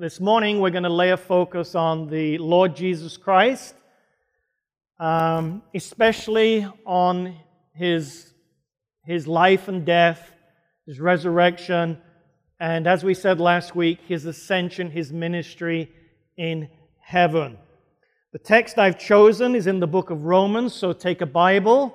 [0.00, 3.74] this morning we're going to lay a focus on the Lord Jesus Christ,
[4.98, 7.36] um, especially on
[7.74, 8.32] his,
[9.04, 10.32] his life and death,
[10.86, 11.98] his resurrection,
[12.58, 15.92] and as we said last week, his ascension, his ministry
[16.38, 17.58] in heaven.
[18.32, 21.94] The text I've chosen is in the book of Romans, so take a Bible.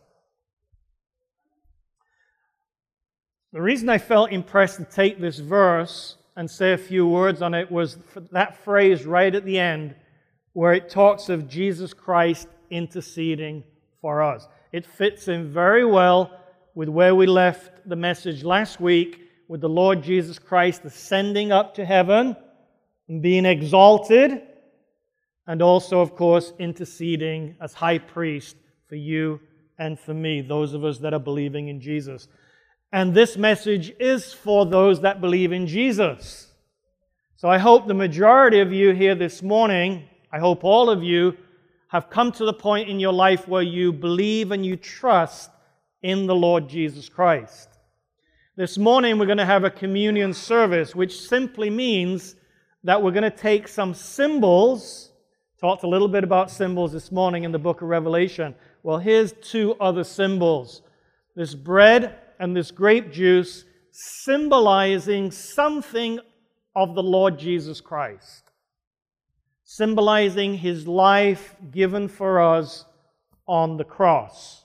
[3.52, 7.54] The reason I felt impressed to take this verse and say a few words on
[7.54, 7.98] it was
[8.32, 9.94] that phrase right at the end
[10.54, 13.64] where it talks of Jesus Christ interceding
[14.00, 14.46] for us.
[14.72, 16.38] It fits in very well
[16.74, 21.74] with where we left the message last week with the Lord Jesus Christ ascending up
[21.74, 22.36] to heaven
[23.08, 24.42] and being exalted,
[25.46, 28.56] and also, of course, interceding as high priest
[28.88, 29.40] for you
[29.78, 32.28] and for me, those of us that are believing in Jesus.
[32.92, 36.52] And this message is for those that believe in Jesus.
[37.36, 41.36] So I hope the majority of you here this morning, I hope all of you,
[41.94, 45.48] have come to the point in your life where you believe and you trust
[46.02, 47.68] in the Lord Jesus Christ.
[48.56, 52.34] This morning we're going to have a communion service, which simply means
[52.82, 55.12] that we're going to take some symbols.
[55.60, 58.56] Talked a little bit about symbols this morning in the book of Revelation.
[58.82, 60.82] Well, here's two other symbols
[61.36, 66.18] this bread and this grape juice symbolizing something
[66.74, 68.43] of the Lord Jesus Christ,
[69.64, 72.84] symbolizing his life given for us
[73.46, 74.64] on the cross.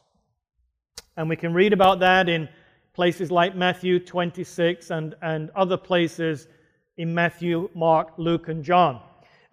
[1.18, 2.48] And we can read about that in
[2.94, 6.48] places like Matthew 26 and, and other places
[6.98, 9.02] in Matthew, Mark, Luke, and John.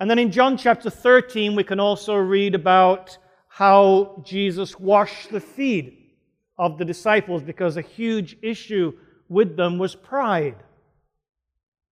[0.00, 3.16] And then in John chapter 13, we can also read about
[3.48, 6.16] how Jesus washed the feet
[6.58, 8.92] of the disciples because a huge issue
[9.28, 10.56] with them was pride.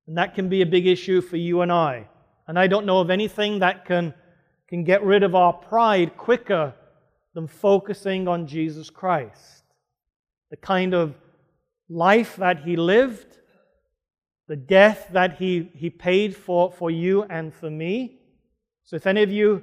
[0.06, 2.08] And that can be a big issue for you and I.
[2.46, 4.14] And I don't know of anything that can,
[4.68, 6.74] can get rid of our pride quicker
[7.34, 9.64] than focusing on Jesus Christ.
[10.50, 11.14] The kind of
[11.88, 13.38] life that he lived,
[14.46, 18.20] the death that he, he paid for, for you and for me.
[18.84, 19.62] So if any of you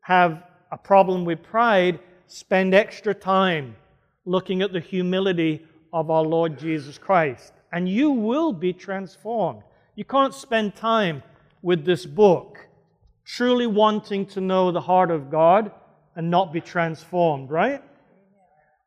[0.00, 3.74] have a problem with pride, spend extra time
[4.26, 7.52] looking at the humility of our Lord Jesus Christ.
[7.72, 9.62] And you will be transformed.
[9.94, 11.22] You can't spend time
[11.62, 12.58] with this book
[13.24, 15.70] truly wanting to know the heart of God
[16.16, 17.82] and not be transformed, right?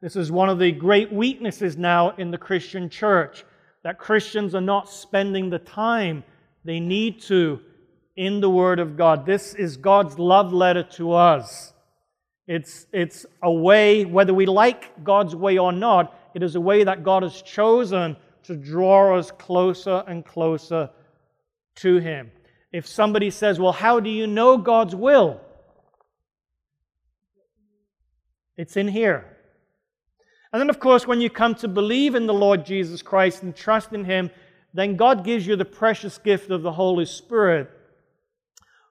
[0.01, 3.45] This is one of the great weaknesses now in the Christian church
[3.83, 6.23] that Christians are not spending the time
[6.65, 7.59] they need to
[8.15, 9.27] in the Word of God.
[9.27, 11.73] This is God's love letter to us.
[12.47, 16.83] It's, it's a way, whether we like God's way or not, it is a way
[16.83, 20.89] that God has chosen to draw us closer and closer
[21.75, 22.31] to Him.
[22.71, 25.41] If somebody says, Well, how do you know God's will?
[28.57, 29.25] It's in here.
[30.53, 33.55] And then, of course, when you come to believe in the Lord Jesus Christ and
[33.55, 34.29] trust in Him,
[34.73, 37.69] then God gives you the precious gift of the Holy Spirit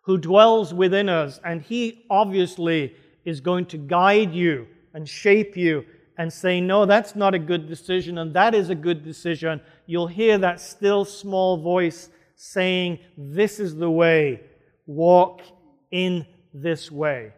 [0.03, 1.41] who dwells within us.
[1.44, 2.94] And He obviously
[3.25, 5.85] is going to guide you and shape you
[6.17, 9.61] and say, No, that's not a good decision, and that is a good decision.
[9.87, 12.09] You'll hear that still small voice
[12.41, 14.41] saying, This is the way,
[14.87, 15.43] walk
[15.91, 17.35] in this way.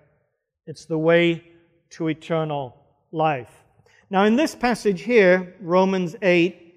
[0.66, 1.42] It's the way
[1.90, 2.76] to eternal
[3.10, 3.50] life.
[4.10, 6.74] Now, in this passage here, Romans 8,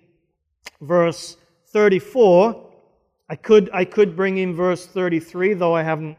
[0.82, 1.38] verse
[1.68, 2.68] 34,
[3.30, 6.18] I could, I could bring in verse 33, though I haven't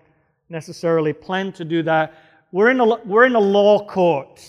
[0.48, 2.14] necessarily planned to do that.
[2.52, 4.40] We're in, a, we're in a law court.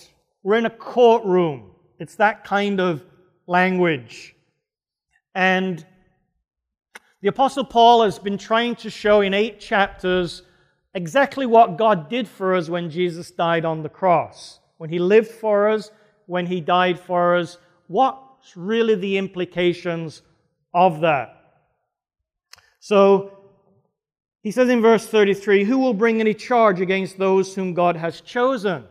[0.43, 1.71] We're in a courtroom.
[1.97, 3.03] It's that kind of
[3.47, 4.35] language.
[5.33, 5.83] And
[7.21, 10.43] the Apostle Paul has been trying to show in eight chapters
[10.93, 14.59] exactly what God did for us when Jesus died on the cross.
[14.77, 15.91] When he lived for us,
[16.27, 20.21] when he died for us, what's really the implications
[20.73, 21.33] of that?
[22.79, 23.33] So,
[24.43, 28.21] he says in verse 33 Who will bring any charge against those whom God has
[28.21, 28.85] chosen?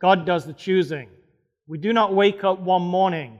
[0.00, 1.08] God does the choosing.
[1.66, 3.38] We do not wake up one morning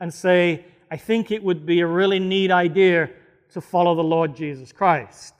[0.00, 3.10] and say, I think it would be a really neat idea
[3.52, 5.34] to follow the Lord Jesus Christ.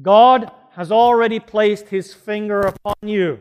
[0.00, 3.40] God has already placed his finger upon you.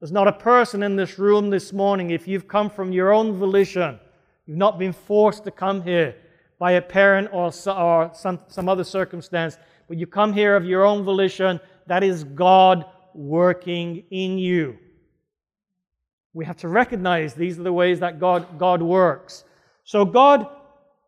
[0.00, 3.36] There's not a person in this room this morning, if you've come from your own
[3.36, 4.00] volition,
[4.46, 6.16] you've not been forced to come here
[6.58, 9.56] by a parent or, or some, some other circumstance,
[9.88, 14.78] but you come here of your own volition, that is God working in you.
[16.32, 19.44] We have to recognize these are the ways that God, God works.
[19.84, 20.48] So God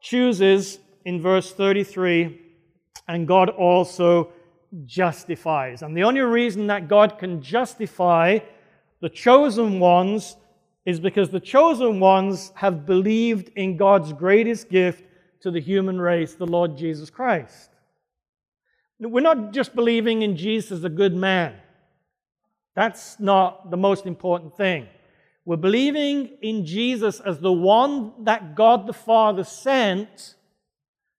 [0.00, 2.40] chooses in verse 33,
[3.08, 4.32] and God also
[4.84, 5.82] justifies.
[5.82, 8.38] And the only reason that God can justify
[9.00, 10.36] the chosen ones
[10.84, 15.04] is because the chosen ones have believed in God's greatest gift
[15.40, 17.70] to the human race, the Lord Jesus Christ.
[18.98, 21.54] We're not just believing in Jesus as a good man.
[22.74, 24.86] That's not the most important thing.
[25.44, 30.36] We're believing in Jesus as the one that God the Father sent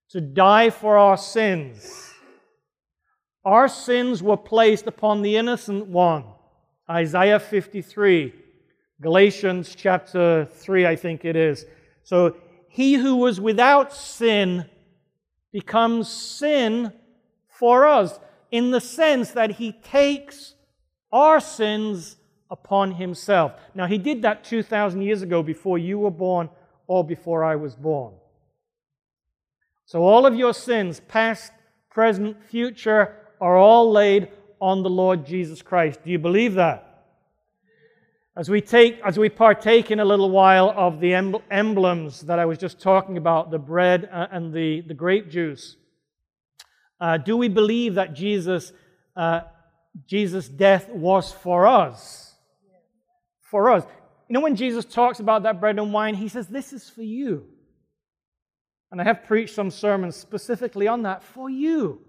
[0.10, 2.12] to die for our sins.
[3.44, 6.24] Our sins were placed upon the innocent one.
[6.90, 8.34] Isaiah 53,
[9.02, 11.66] Galatians chapter 3, I think it is.
[12.04, 12.38] So
[12.70, 14.70] he who was without sin
[15.52, 16.94] becomes sin
[17.48, 18.20] for us
[18.52, 20.56] in the sense that he takes
[21.12, 22.16] our sins
[22.53, 23.51] upon himself.
[23.73, 26.50] Now, he did that 2,000 years ago before you were born
[26.85, 28.13] or before I was born.
[29.88, 31.51] So, all of your sins, past,
[31.89, 34.29] present, future, are all laid
[34.61, 36.03] on the Lord Jesus Christ.
[36.05, 36.89] Do you believe that?
[38.38, 42.45] As we, take, as we partake in a little while of the emblems that I
[42.45, 45.75] was just talking about, the bread uh, and the, the grape juice,
[47.00, 48.71] uh, do we believe that Jesus,
[49.15, 49.41] uh,
[50.05, 52.23] Jesus' death was for us?
[53.53, 53.83] For us.
[54.27, 57.03] You know, when Jesus talks about that bread and wine, he says, This is for
[57.03, 57.45] you.
[58.91, 62.01] And I have preached some sermons specifically on that for you.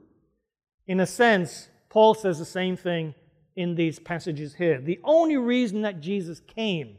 [0.86, 3.14] In a sense, Paul says the same thing
[3.56, 4.80] in these passages here.
[4.80, 6.96] The only reason that Jesus came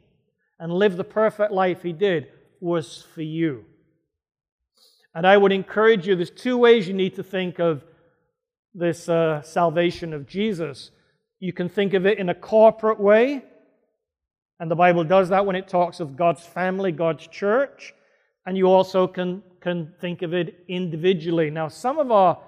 [0.59, 2.27] and lived the perfect life he did
[2.59, 3.65] was for you.
[5.15, 7.83] And I would encourage you there's two ways you need to think of
[8.75, 10.91] this uh, salvation of Jesus.
[11.39, 13.43] You can think of it in a corporate way,
[14.59, 17.93] and the Bible does that when it talks of God's family, God's church.
[18.45, 21.49] And you also can, can think of it individually.
[21.49, 22.39] Now, some of, our,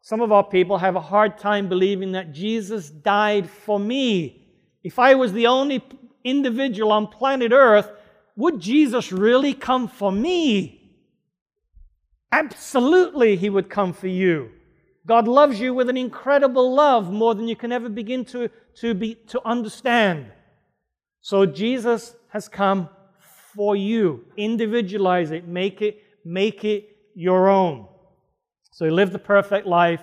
[0.00, 4.46] some of our people have a hard time believing that Jesus died for me.
[4.84, 5.82] If I was the only
[6.22, 7.90] individual on planet Earth,
[8.36, 10.74] would Jesus really come for me?
[12.30, 14.50] Absolutely, he would come for you.
[15.06, 18.94] God loves you with an incredible love, more than you can ever begin to, to,
[18.94, 20.30] be, to understand.
[21.20, 22.88] So Jesus has come
[23.54, 24.24] for you.
[24.36, 27.86] Individualize it, make it, make it your own.
[28.70, 30.02] So he lived the perfect life,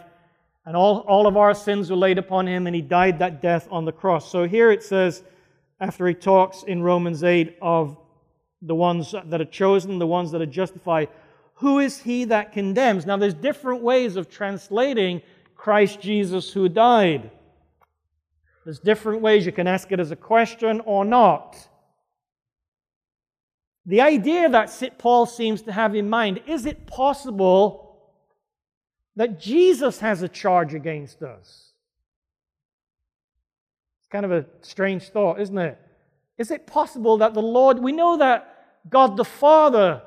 [0.66, 3.68] and all, all of our sins were laid upon him, and he died that death
[3.72, 4.30] on the cross.
[4.30, 5.24] So here it says,
[5.80, 7.98] after he talks in Romans 8 of
[8.62, 11.10] the ones that are chosen, the ones that are justified,
[11.56, 13.06] who is he that condemns?
[13.06, 15.22] Now, there's different ways of translating
[15.56, 17.32] Christ Jesus who died.
[18.66, 21.56] There's different ways you can ask it as a question or not.
[23.86, 28.02] The idea that Paul seems to have in mind is it possible
[29.16, 31.72] that Jesus has a charge against us?
[34.00, 35.80] It's kind of a strange thought, isn't it?
[36.38, 40.02] Is it possible that the Lord, we know that God the Father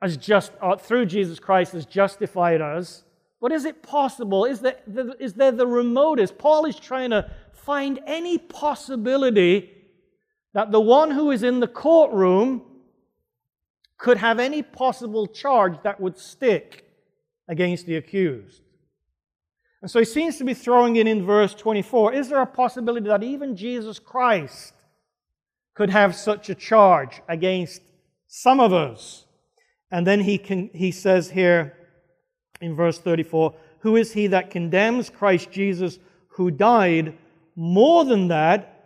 [0.00, 3.04] has just, uh, through Jesus Christ, has justified us.
[3.40, 4.44] But is it possible?
[4.44, 6.36] Is there, the remotest?
[6.36, 9.70] Paul is trying to find any possibility
[10.52, 12.62] that the one who is in the courtroom
[13.96, 16.84] could have any possible charge that would stick
[17.48, 18.62] against the accused.
[19.82, 23.08] And so he seems to be throwing in in verse 24 is there a possibility
[23.08, 24.74] that even Jesus Christ
[25.74, 27.80] could have such a charge against
[28.26, 29.24] some of us?
[29.90, 31.76] And then he, can, he says here
[32.60, 35.98] in verse 34 Who is he that condemns Christ Jesus,
[36.28, 37.16] who died?
[37.56, 38.80] More than that,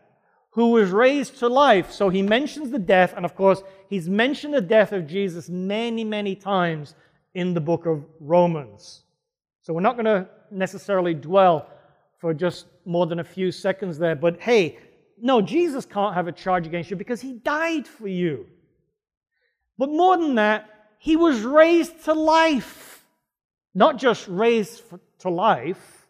[0.50, 1.93] who was raised to life.
[1.93, 6.04] So he mentions the death, and of course, he's mentioned the death of Jesus many,
[6.04, 6.95] many times
[7.35, 9.02] in the book of Romans.
[9.62, 11.69] So we're not going to necessarily dwell
[12.19, 14.78] for just more than a few seconds there, but hey,
[15.21, 18.47] no, Jesus can't have a charge against you because he died for you.
[19.78, 22.93] But more than that, he was raised to life.
[23.75, 24.83] Not just raised
[25.21, 26.07] to life,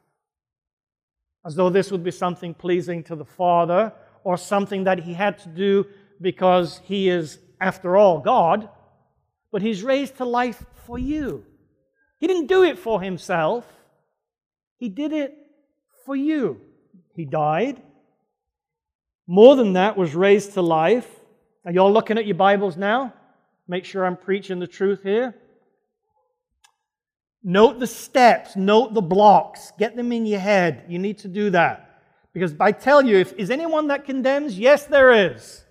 [1.46, 3.92] as though this would be something pleasing to the Father
[4.22, 5.86] or something that he had to do
[6.20, 8.68] because he is, after all, God,
[9.52, 11.44] but he's raised to life for you.
[12.18, 13.66] He didn't do it for himself,
[14.76, 15.36] he did it
[16.04, 16.60] for you.
[17.14, 17.80] He died.
[19.26, 21.08] More than that, was raised to life.
[21.64, 23.14] Are you all looking at your Bibles now?
[23.66, 25.34] Make sure I'm preaching the truth here.
[27.46, 30.84] Note the steps, note the blocks, get them in your head.
[30.88, 32.00] You need to do that.
[32.32, 34.58] Because I tell you, if is anyone that condemns?
[34.58, 35.62] Yes, there is.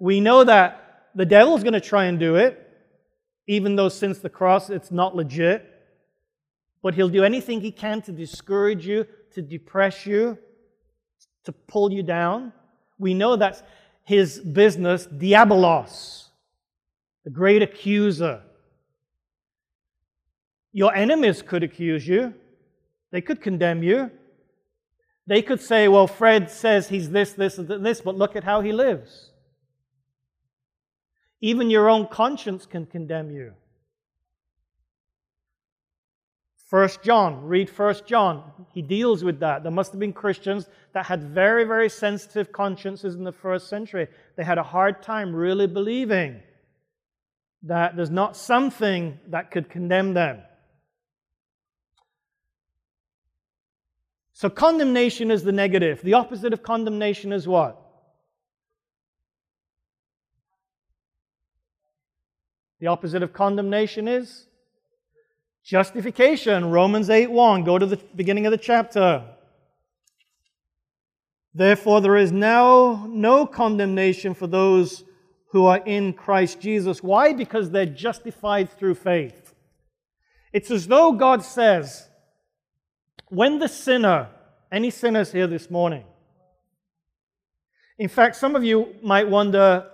[0.00, 2.66] We know that the devil's going to try and do it,
[3.46, 5.74] even though since the cross it's not legit.
[6.82, 10.38] But he'll do anything he can to discourage you, to depress you,
[11.44, 12.52] to pull you down.
[12.98, 13.62] We know that's
[14.04, 16.28] his business, diabolos,
[17.24, 18.42] the great accuser.
[20.72, 22.34] Your enemies could accuse you,
[23.10, 24.10] they could condemn you.
[25.26, 28.62] They could say, well, Fred says he's this, this, and this, but look at how
[28.62, 29.30] he lives.
[31.42, 33.52] Even your own conscience can condemn you.
[36.68, 38.42] First John, read First John.
[38.72, 39.62] He deals with that.
[39.62, 44.08] There must have been Christians that had very, very sensitive consciences in the first century.
[44.36, 46.42] They had a hard time really believing
[47.62, 50.40] that there's not something that could condemn them.
[54.38, 56.00] So, condemnation is the negative.
[56.00, 57.76] The opposite of condemnation is what?
[62.78, 64.46] The opposite of condemnation is
[65.64, 66.70] justification.
[66.70, 67.64] Romans 8 1.
[67.64, 69.24] Go to the beginning of the chapter.
[71.52, 75.02] Therefore, there is now no condemnation for those
[75.50, 77.02] who are in Christ Jesus.
[77.02, 77.32] Why?
[77.32, 79.52] Because they're justified through faith.
[80.52, 82.07] It's as though God says,
[83.30, 84.28] when the sinner,
[84.70, 86.04] any sinners here this morning,
[87.98, 89.90] in fact, some of you might wonder,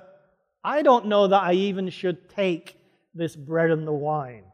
[0.62, 2.76] I don't know that I even should take
[3.14, 4.44] this bread and the wine.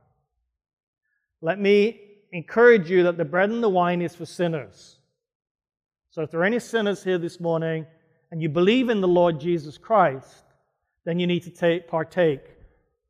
[1.40, 2.00] Let me
[2.32, 4.98] encourage you that the bread and the wine is for sinners.
[6.10, 7.86] So if there are any sinners here this morning
[8.30, 10.44] and you believe in the Lord Jesus Christ,
[11.04, 12.42] then you need to take, partake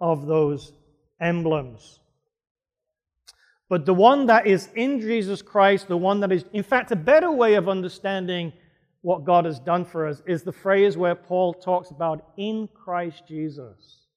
[0.00, 0.72] of those
[1.20, 2.00] emblems.
[3.70, 6.96] But the one that is in Jesus Christ, the one that is, in fact, a
[6.96, 8.52] better way of understanding
[9.02, 13.22] what God has done for us is the phrase where Paul talks about in Christ
[13.28, 14.08] Jesus.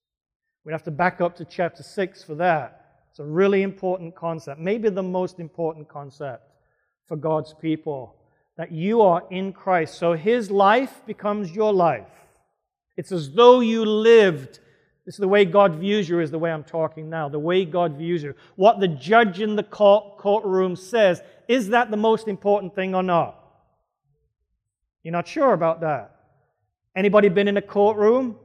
[0.66, 3.04] We have to back up to chapter 6 for that.
[3.12, 6.50] It's a really important concept, maybe the most important concept
[7.08, 8.16] for God's people
[8.58, 10.00] that you are in Christ.
[10.00, 12.08] So his life becomes your life.
[12.98, 14.60] It's as though you lived.
[15.06, 17.28] This is the way God views you, is the way I'm talking now.
[17.28, 18.36] The way God views you.
[18.56, 23.04] What the judge in the court, courtroom says, is that the most important thing or
[23.04, 23.38] not?
[25.04, 26.16] You're not sure about that.
[26.96, 28.38] Anybody been in a courtroom?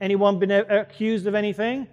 [0.00, 1.86] Anyone been accused of anything?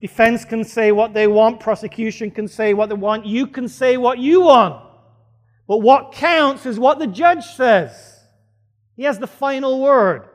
[0.00, 3.96] Defense can say what they want, prosecution can say what they want, you can say
[3.96, 4.82] what you want.
[5.66, 8.20] But what counts is what the judge says.
[8.96, 10.28] He has the final word.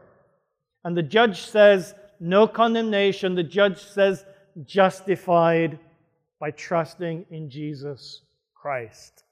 [0.83, 3.35] And the judge says, no condemnation.
[3.35, 4.25] The judge says,
[4.65, 5.79] justified
[6.39, 8.21] by trusting in Jesus
[8.55, 9.23] Christ.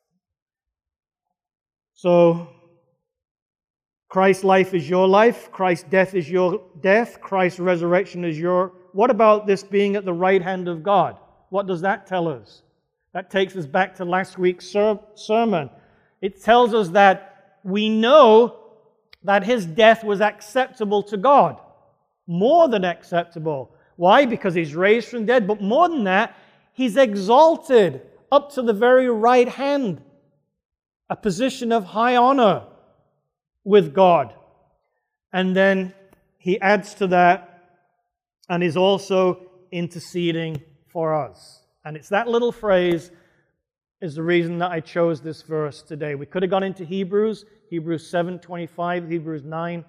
[1.94, 2.50] So,
[4.10, 5.52] Christ's life is your life.
[5.52, 7.20] Christ's death is your death.
[7.22, 8.74] Christ's resurrection is your.
[8.94, 11.18] What about this being at the right hand of God?
[11.50, 12.62] What does that tell us?
[13.14, 15.70] That takes us back to last week's ser- sermon.
[16.22, 18.60] It tells us that we know
[19.24, 21.60] that his death was acceptable to God.
[22.28, 23.74] More than acceptable.
[23.96, 24.26] Why?
[24.26, 25.48] Because he's raised from dead.
[25.48, 26.36] But more than that,
[26.74, 30.02] he's exalted up to the very right hand,
[31.10, 32.64] a position of high honor
[33.64, 34.34] with God.
[35.34, 35.94] And then
[36.38, 37.78] he adds to that
[38.50, 39.42] and is also
[39.72, 41.64] interceding for us.
[41.84, 43.12] And it's that little phrase
[44.02, 46.16] is the reason that I chose this verse today.
[46.16, 49.86] We could have gone into Hebrews, Hebrews 7 25, Hebrews 9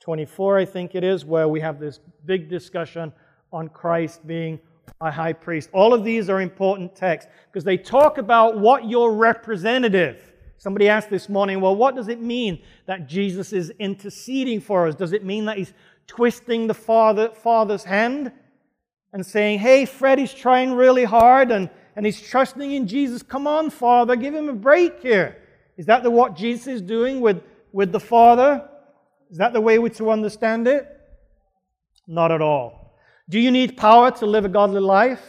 [0.00, 3.12] 24, I think it is, where we have this big discussion
[3.52, 4.58] on Christ being
[5.00, 5.70] a high priest.
[5.72, 10.32] All of these are important texts because they talk about what your representative.
[10.56, 14.94] Somebody asked this morning, well, what does it mean that Jesus is interceding for us?
[14.94, 15.72] Does it mean that he's
[16.06, 18.32] twisting the father, Father's hand
[19.12, 23.22] and saying, hey, Freddie's trying really hard and, and he's trusting in Jesus.
[23.22, 25.38] Come on, Father, give him a break here.
[25.76, 27.42] Is that the, what Jesus is doing with,
[27.72, 28.68] with the Father?
[29.30, 30.88] Is that the way to understand it?
[32.06, 32.98] Not at all.
[33.28, 35.22] Do you need power to live a godly life?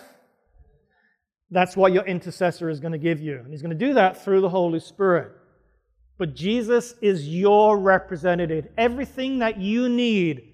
[1.52, 3.38] That's what your intercessor is going to give you.
[3.38, 5.34] And he's going to do that through the Holy Spirit.
[6.18, 8.68] But Jesus is your representative.
[8.78, 10.54] Everything that you need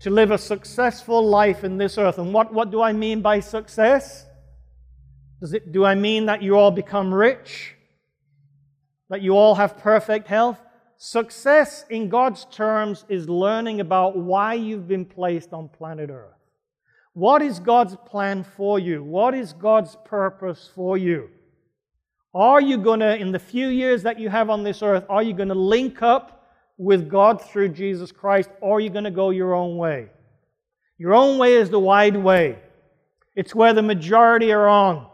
[0.00, 2.18] to live a successful life in this earth.
[2.18, 4.26] And what, what do I mean by success?
[5.40, 7.74] Does it, do I mean that you all become rich?
[9.08, 10.58] That you all have perfect health?
[10.98, 16.34] Success in God's terms is learning about why you've been placed on planet Earth.
[17.12, 19.02] What is God's plan for you?
[19.02, 21.30] What is God's purpose for you?
[22.34, 25.22] Are you going to, in the few years that you have on this earth, are
[25.22, 29.10] you going to link up with God through Jesus Christ, or are you going to
[29.10, 30.10] go your own way?
[30.98, 32.58] Your own way is the wide way.
[33.34, 35.06] It's where the majority are on,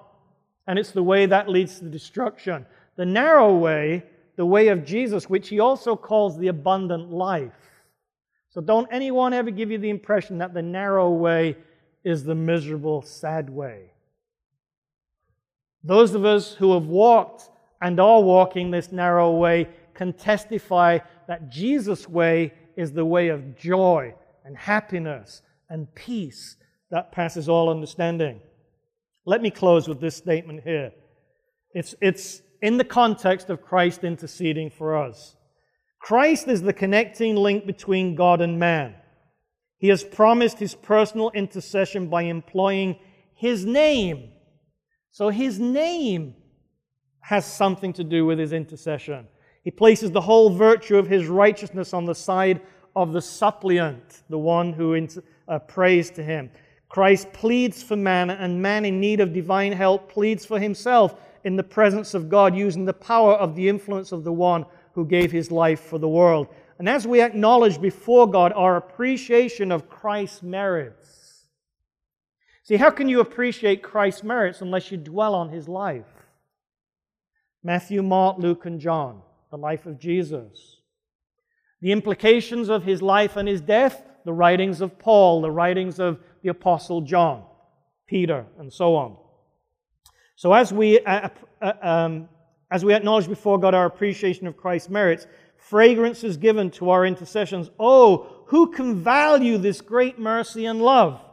[0.67, 2.67] and it's the way that leads to destruction.
[2.97, 4.03] The narrow way,
[4.37, 7.53] the way of Jesus, which he also calls the abundant life.
[8.51, 11.57] So don't anyone ever give you the impression that the narrow way
[12.05, 13.91] is the miserable, sad way.
[15.83, 17.51] Those of us who have walked
[17.83, 23.57] and are walking this narrow way can testify that Jesus' way is the way of
[23.57, 26.57] joy and happiness and peace
[26.91, 28.41] that passes all understanding.
[29.27, 30.93] Let me close with this statement here.
[31.73, 35.37] It's, it's in the context of Christ interceding for us.
[35.99, 38.95] Christ is the connecting link between God and man.
[39.77, 42.97] He has promised his personal intercession by employing
[43.35, 44.31] his name.
[45.11, 46.37] So his name
[47.21, 49.29] has something to do with his intercession.
[49.63, 52.63] He places the whole virtue of his righteousness on the side
[52.97, 55.07] of the suppliant, the one who
[55.49, 56.51] uh, prays to him.
[56.89, 61.57] Christ pleads for man, and man in need of divine help pleads for himself in
[61.57, 65.31] the presence of God, using the power of the influence of the one who gave
[65.31, 66.49] his life for the world.
[66.79, 71.47] And as we acknowledge before God our appreciation of Christ's merits,
[72.65, 76.07] see, how can you appreciate Christ's merits unless you dwell on his life?
[77.63, 79.23] Matthew, Mark, Luke, and John
[79.55, 80.81] the life of Jesus.
[81.81, 86.19] The implications of his life and his death, the writings of Paul, the writings of
[86.43, 87.45] the Apostle John,
[88.09, 89.17] Peter, and so on.
[90.37, 91.29] So, as we, uh,
[91.63, 92.29] uh, um,
[92.71, 97.07] as we acknowledge before God our appreciation of Christ's merits, fragrance is given to our
[97.07, 97.71] intercessions.
[97.79, 101.25] Oh, who can value this great mercy and love?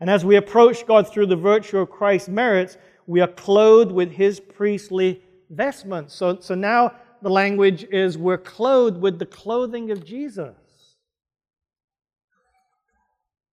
[0.00, 4.12] And as we approach God through the virtue of Christ's merits, we are clothed with
[4.12, 6.14] his priestly vestments.
[6.14, 10.54] So, so now the language is we're clothed with the clothing of Jesus.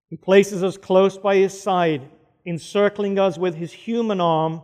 [0.09, 2.09] He places us close by his side,
[2.45, 4.61] encircling us with his human arm,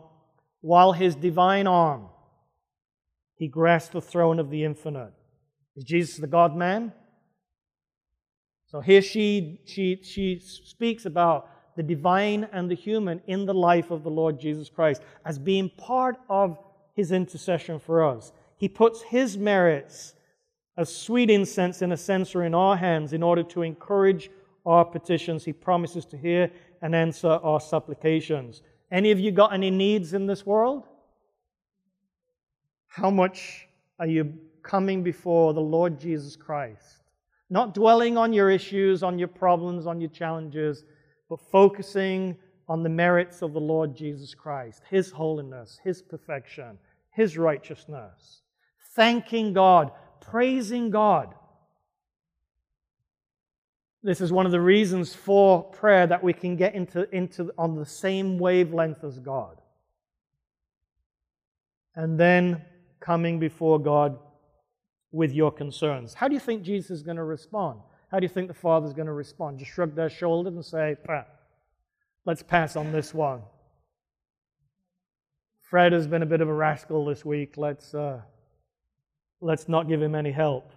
[0.62, 2.08] while his divine arm,
[3.36, 5.14] he grasps the throne of the infinite.
[5.76, 6.94] Is Jesus the God man?
[8.68, 13.92] So here she, she, she speaks about the divine and the human in the life
[13.92, 16.58] of the Lord Jesus Christ as being part of
[16.94, 18.32] his intercession for us.
[18.58, 20.14] He puts His merits
[20.78, 24.30] as sweet incense in a censer in our hands in order to encourage
[24.66, 25.44] our petitions.
[25.44, 28.62] He promises to hear and answer our supplications.
[28.92, 30.88] Any of you got any needs in this world?
[32.88, 33.68] How much
[34.00, 37.04] are you coming before the Lord Jesus Christ?
[37.50, 40.84] Not dwelling on your issues, on your problems, on your challenges,
[41.30, 46.78] but focusing on the merits of the Lord Jesus Christ, His holiness, His perfection,
[47.12, 48.42] His righteousness
[48.96, 51.34] thanking God, praising God.
[54.04, 57.76] This is one of the reasons for prayer that we can get into, into on
[57.76, 59.62] the same wavelength as God.
[61.96, 62.64] And then
[63.00, 64.18] coming before God
[65.12, 66.14] with your concerns.
[66.14, 67.82] How do you think Jesus is going to respond?
[68.10, 69.60] How do you think the Father is going to respond?
[69.60, 70.96] Just shrug their shoulders and say,
[72.26, 73.42] let's pass on this one.
[75.62, 77.54] Fred has been a bit of a rascal this week.
[77.56, 78.22] Let's, uh,
[79.40, 80.72] let's not give him any help.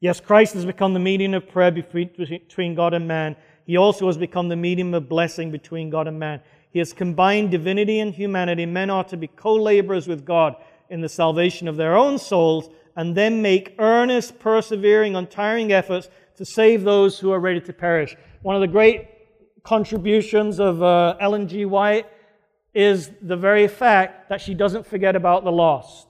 [0.00, 3.34] Yes, Christ has become the medium of prayer between God and man.
[3.64, 6.40] He also has become the medium of blessing between God and man.
[6.70, 8.66] He has combined divinity and humanity.
[8.66, 10.56] Men are to be co laborers with God
[10.90, 16.44] in the salvation of their own souls and then make earnest, persevering, untiring efforts to
[16.44, 18.16] save those who are ready to perish.
[18.42, 19.08] One of the great
[19.62, 21.64] contributions of uh, Ellen G.
[21.64, 22.06] White
[22.74, 26.06] is the very fact that she doesn't forget about the lost.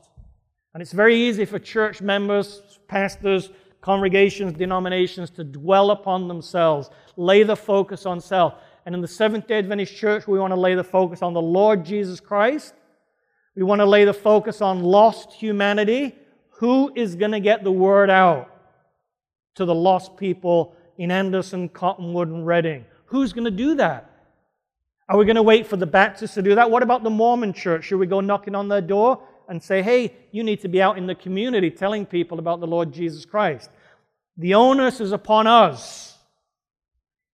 [0.75, 3.51] And it's very easy for church members, pastors,
[3.87, 8.55] congregations, denominations to dwell upon themselves, lay the focus on self.
[8.85, 11.41] And in the Seventh day Adventist Church, we want to lay the focus on the
[11.41, 12.75] Lord Jesus Christ.
[13.55, 16.17] We want to lay the focus on lost humanity.
[16.59, 18.51] Who is going to get the word out
[19.55, 22.87] to the lost people in Anderson, Cottonwood, and Redding?
[23.05, 24.11] Who's going to do that?
[25.09, 26.69] Are we going to wait for the Baptists to do that?
[26.69, 27.85] What about the Mormon church?
[27.85, 30.99] Should we go knocking on their door and say, hey, you need to be out
[30.99, 33.71] in the community telling people about the Lord Jesus Christ?
[34.37, 36.19] The onus is upon us.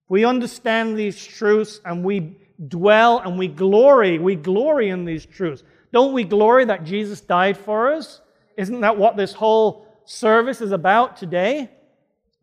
[0.07, 4.19] We understand these truths and we dwell and we glory.
[4.19, 5.63] We glory in these truths.
[5.91, 8.21] Don't we glory that Jesus died for us?
[8.57, 11.69] Isn't that what this whole service is about today?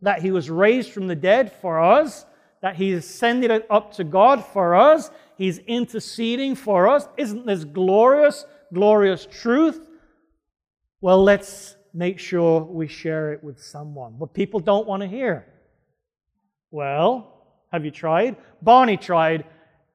[0.01, 2.25] That he was raised from the dead for us,
[2.61, 7.07] that he ascended up to God for us, he's interceding for us.
[7.17, 9.87] Isn't this glorious, glorious truth?
[11.01, 14.15] Well, let's make sure we share it with someone.
[14.19, 15.45] But people don't want to hear.
[16.69, 17.31] Well,
[17.71, 18.37] have you tried?
[18.61, 19.45] Barney tried,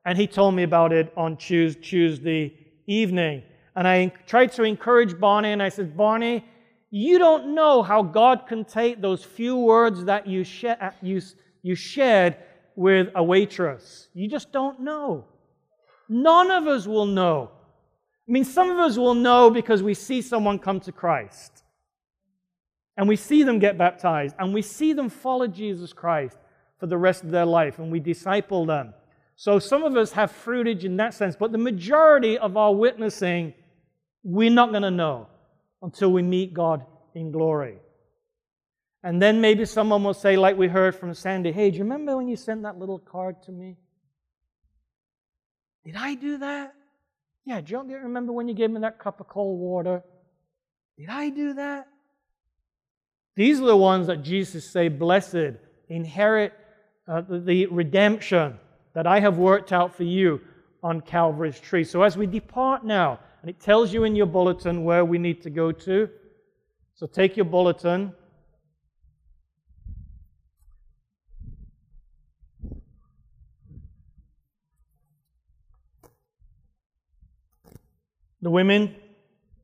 [0.04, 2.54] and he told me about it on Tuesday
[2.86, 3.42] evening.
[3.74, 6.44] And I tried to encourage Barney, and I said, Barney,
[6.90, 11.20] you don't know how God can take those few words that you, sh- uh, you,
[11.62, 12.36] you shared
[12.74, 14.08] with a waitress.
[14.14, 15.24] You just don't know.
[16.08, 17.50] None of us will know.
[18.28, 21.62] I mean, some of us will know because we see someone come to Christ
[22.96, 26.36] and we see them get baptized and we see them follow Jesus Christ
[26.78, 28.94] for the rest of their life and we disciple them.
[29.36, 33.54] So some of us have fruitage in that sense, but the majority of our witnessing,
[34.24, 35.28] we're not going to know
[35.82, 36.84] until we meet God
[37.14, 37.78] in glory.
[39.04, 42.16] And then maybe someone will say, like we heard from Sandy, hey, do you remember
[42.16, 43.76] when you sent that little card to me?
[45.84, 46.74] Did I do that?
[47.46, 50.02] Yeah, do you remember when you gave me that cup of cold water?
[50.98, 51.86] Did I do that?
[53.36, 55.54] These are the ones that Jesus say, blessed,
[55.88, 56.52] inherit
[57.06, 58.58] uh, the redemption
[58.94, 60.40] that I have worked out for you
[60.82, 61.84] on Calvary's tree.
[61.84, 65.40] So as we depart now, and it tells you in your bulletin where we need
[65.42, 66.08] to go to.
[66.94, 68.12] So take your bulletin.
[78.42, 78.94] The women,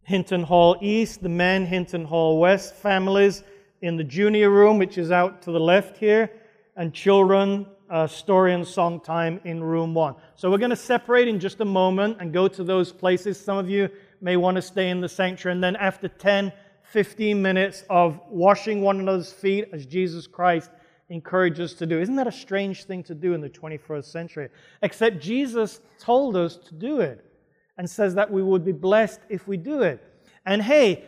[0.02, 3.44] Hinton Hall East, the men, Hinton Hall West, families,
[3.82, 6.30] in the junior room, which is out to the left here,
[6.76, 10.14] and children, uh, story and song time in room one.
[10.36, 13.38] So we're going to separate in just a moment and go to those places.
[13.38, 13.90] Some of you
[14.22, 16.52] may want to stay in the sanctuary, and then after 10,
[16.84, 20.70] 15 minutes of washing one another's feet as Jesus Christ
[21.10, 22.00] encourages us to do.
[22.00, 24.48] Isn't that a strange thing to do in the 21st century?
[24.82, 27.31] Except Jesus told us to do it
[27.78, 30.02] and says that we would be blessed if we do it.
[30.44, 31.04] And hey,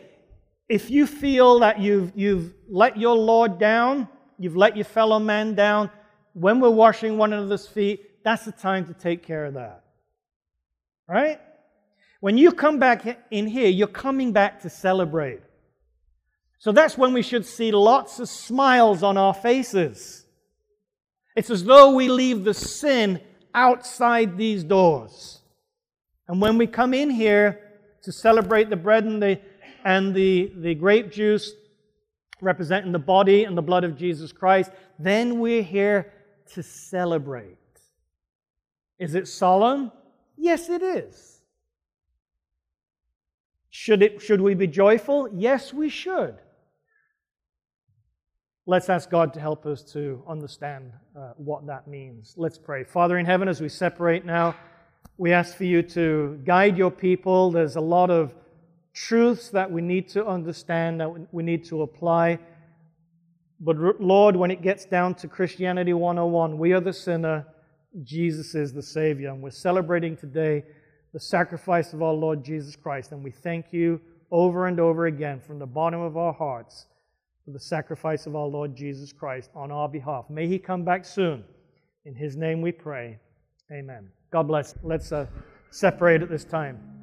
[0.67, 4.07] if you feel that you've, you've let your Lord down,
[4.39, 5.89] you've let your fellow man down,
[6.33, 9.83] when we're washing one another's feet, that's the time to take care of that.
[11.07, 11.39] Right?
[12.19, 15.41] When you come back in here, you're coming back to celebrate.
[16.57, 20.25] So that's when we should see lots of smiles on our faces.
[21.35, 23.21] It's as though we leave the sin
[23.53, 25.41] outside these doors.
[26.27, 27.59] And when we come in here
[28.01, 29.39] to celebrate the bread and the
[29.85, 31.53] and the, the grape juice
[32.41, 36.11] representing the body and the blood of Jesus Christ, then we're here
[36.53, 37.57] to celebrate.
[38.97, 39.91] Is it solemn?
[40.37, 41.41] Yes, it is.
[43.69, 45.29] Should, it, should we be joyful?
[45.33, 46.35] Yes, we should.
[48.65, 52.33] Let's ask God to help us to understand uh, what that means.
[52.37, 52.83] Let's pray.
[52.83, 54.55] Father in heaven, as we separate now,
[55.17, 57.51] we ask for you to guide your people.
[57.51, 58.33] There's a lot of
[58.93, 62.39] truths that we need to understand, that we need to apply.
[63.59, 67.45] But Lord, when it gets down to Christianity 101, we are the sinner,
[68.03, 69.29] Jesus is the Savior.
[69.29, 70.63] And we're celebrating today
[71.13, 73.13] the sacrifice of our Lord Jesus Christ.
[73.13, 74.01] And we thank you
[74.31, 76.87] over and over again from the bottom of our hearts
[77.45, 80.29] for the sacrifice of our Lord Jesus Christ on our behalf.
[80.29, 81.45] May he come back soon.
[82.03, 83.19] In his name we pray.
[83.71, 84.09] Amen.
[84.31, 84.75] God bless.
[84.83, 85.27] Let's uh,
[85.69, 86.94] separate at this time.